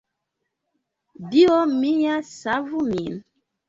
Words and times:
"Dio 1.35 1.61
mia, 1.77 2.19
savu 2.35 2.87
min!" 2.93 3.27